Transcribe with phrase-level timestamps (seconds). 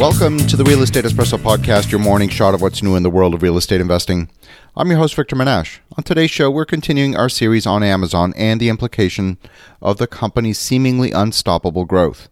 [0.00, 3.10] Welcome to the Real Estate Espresso Podcast, your morning shot of what's new in the
[3.10, 4.30] world of real estate investing.
[4.74, 5.80] I'm your host, Victor Menasce.
[5.98, 9.36] On today's show, we're continuing our series on Amazon and the implication
[9.82, 12.30] of the company's seemingly unstoppable growth.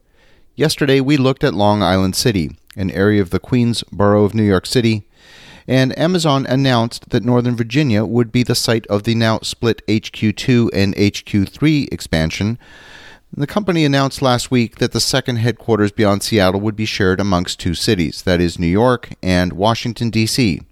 [0.56, 4.44] Yesterday, we looked at Long Island City, an area of the Queens borough of New
[4.44, 5.06] York City,
[5.66, 10.70] and Amazon announced that Northern Virginia would be the site of the now split HQ2
[10.72, 12.58] and HQ3 expansion
[13.32, 17.60] the company announced last week that the second headquarters beyond Seattle would be shared amongst
[17.60, 20.62] two cities, that is, New York and Washington, D.C.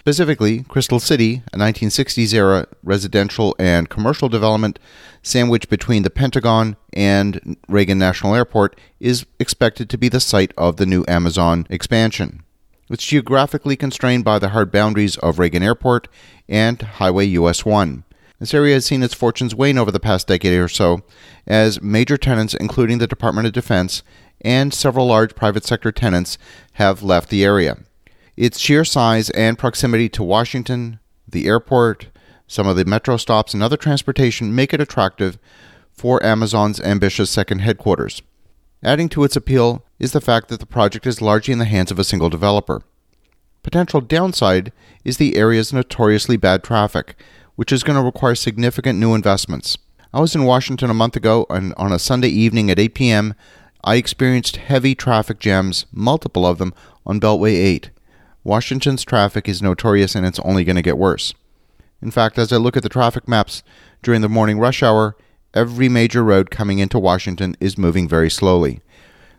[0.00, 4.80] Specifically, Crystal City, a 1960s era residential and commercial development
[5.22, 10.76] sandwiched between the Pentagon and Reagan National Airport, is expected to be the site of
[10.76, 12.42] the new Amazon expansion.
[12.90, 16.08] It's geographically constrained by the hard boundaries of Reagan Airport
[16.48, 18.02] and Highway US 1.
[18.42, 21.02] This area has seen its fortunes wane over the past decade or so,
[21.46, 24.02] as major tenants, including the Department of Defense
[24.40, 26.38] and several large private sector tenants,
[26.72, 27.78] have left the area.
[28.36, 32.08] Its sheer size and proximity to Washington, the airport,
[32.48, 35.38] some of the metro stops, and other transportation make it attractive
[35.92, 38.22] for Amazon's ambitious second headquarters.
[38.82, 41.92] Adding to its appeal is the fact that the project is largely in the hands
[41.92, 42.82] of a single developer.
[43.62, 44.72] Potential downside
[45.04, 47.14] is the area's notoriously bad traffic,
[47.56, 49.78] which is going to require significant new investments.
[50.14, 53.34] I was in Washington a month ago, and on a Sunday evening at 8 p.m.,
[53.84, 56.72] I experienced heavy traffic jams, multiple of them,
[57.04, 57.90] on Beltway 8.
[58.44, 61.34] Washington's traffic is notorious and it's only going to get worse.
[62.00, 63.62] In fact, as I look at the traffic maps
[64.02, 65.16] during the morning rush hour,
[65.54, 68.80] every major road coming into Washington is moving very slowly.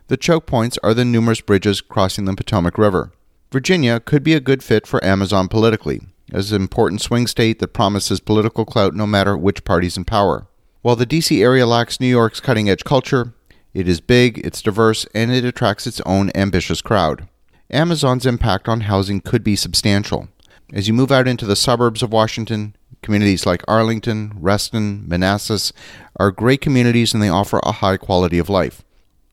[0.08, 3.12] The choke points are the numerous bridges crossing the Potomac River.
[3.50, 6.00] Virginia could be a good fit for Amazon politically
[6.32, 10.46] as an important swing state that promises political clout no matter which party's in power.
[10.82, 13.34] While the DC area lacks New York's cutting edge culture,
[13.72, 17.28] it is big, it's diverse, and it attracts its own ambitious crowd.
[17.70, 20.28] Amazon's impact on housing could be substantial.
[20.72, 25.72] As you move out into the suburbs of Washington, communities like Arlington, Reston, Manassas
[26.16, 28.84] are great communities and they offer a high quality of life,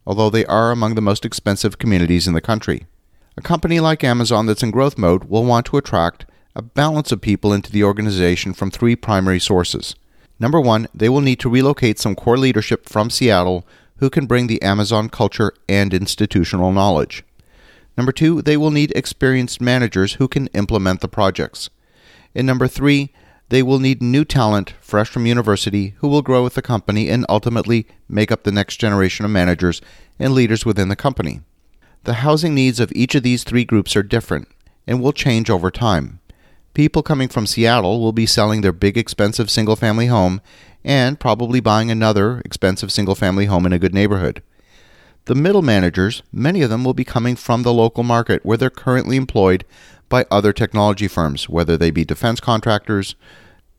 [0.05, 2.85] although they are among the most expensive communities in the country.
[3.37, 6.25] A company like Amazon that's in growth mode will want to attract
[6.55, 9.95] a balance of people into the organization from three primary sources.
[10.39, 13.65] Number one, they will need to relocate some core leadership from Seattle
[13.97, 17.23] who can bring the Amazon culture and institutional knowledge.
[17.95, 21.69] Number two, they will need experienced managers who can implement the projects.
[22.33, 23.13] And number three,
[23.49, 27.25] they will need new talent fresh from university who will grow with the company and
[27.27, 29.81] ultimately make up the next generation of managers
[30.17, 31.41] and leaders within the company.
[32.05, 34.47] The housing needs of each of these three groups are different
[34.87, 36.20] and will change over time.
[36.73, 40.39] People coming from Seattle will be selling their big expensive single family home
[40.85, 44.41] and probably buying another expensive single family home in a good neighborhood.
[45.25, 48.69] The middle managers, many of them will be coming from the local market where they're
[48.69, 49.65] currently employed
[50.07, 53.15] by other technology firms, whether they be defense contractors,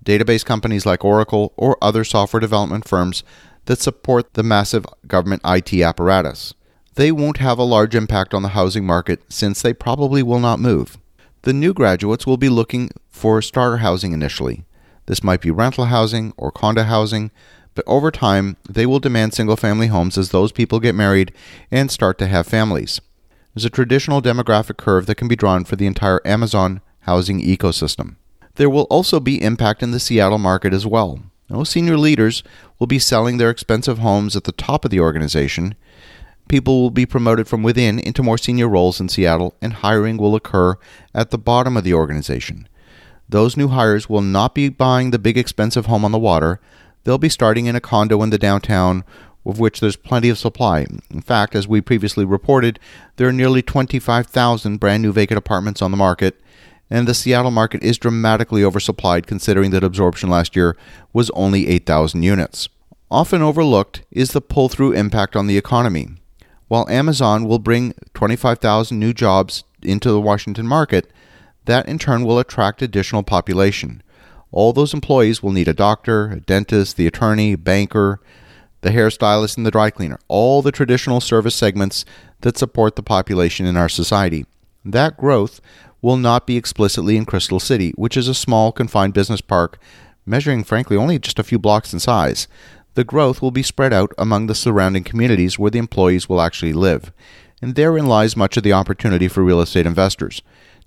[0.04, 3.24] database companies like Oracle, or other software development firms
[3.64, 6.54] that support the massive government IT apparatus.
[6.94, 10.60] They won't have a large impact on the housing market since they probably will not
[10.60, 10.98] move.
[11.42, 14.64] The new graduates will be looking for starter housing initially.
[15.06, 17.32] This might be rental housing or condo housing,
[17.74, 21.32] but over time they will demand single family homes as those people get married
[21.68, 23.00] and start to have families.
[23.54, 28.14] There's a traditional demographic curve that can be drawn for the entire Amazon housing ecosystem.
[28.54, 31.20] There will also be impact in the Seattle market as well.
[31.50, 32.44] No senior leaders
[32.78, 35.74] will be selling their expensive homes at the top of the organization
[36.48, 40.34] People will be promoted from within into more senior roles in Seattle, and hiring will
[40.34, 40.76] occur
[41.14, 42.68] at the bottom of the organization.
[43.28, 46.60] Those new hires will not be buying the big expensive home on the water.
[47.04, 49.04] They'll be starting in a condo in the downtown,
[49.46, 50.86] of which there's plenty of supply.
[51.10, 52.78] In fact, as we previously reported,
[53.16, 56.40] there are nearly 25,000 brand new vacant apartments on the market,
[56.90, 60.76] and the Seattle market is dramatically oversupplied considering that absorption last year
[61.12, 62.68] was only 8,000 units.
[63.10, 66.08] Often overlooked is the pull through impact on the economy.
[66.72, 71.12] While Amazon will bring 25,000 new jobs into the Washington market,
[71.66, 74.02] that in turn will attract additional population.
[74.52, 78.22] All those employees will need a doctor, a dentist, the attorney, banker,
[78.80, 82.06] the hairstylist, and the dry cleaner, all the traditional service segments
[82.40, 84.46] that support the population in our society.
[84.82, 85.60] That growth
[86.00, 89.78] will not be explicitly in Crystal City, which is a small, confined business park
[90.24, 92.48] measuring, frankly, only just a few blocks in size
[92.94, 96.72] the growth will be spread out among the surrounding communities where the employees will actually
[96.72, 97.12] live.
[97.60, 100.42] And therein lies much of the opportunity for real estate investors.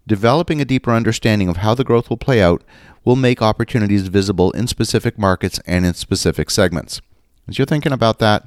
[0.08, 2.64] Developing a deeper understanding of how the growth will play out
[3.04, 7.02] will make opportunities visible in specific markets and in specific segments.
[7.48, 8.46] As you're thinking about that,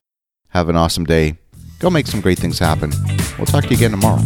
[0.51, 1.39] have an awesome day.
[1.79, 2.93] Go make some great things happen.
[3.39, 4.23] We'll talk to you again tomorrow.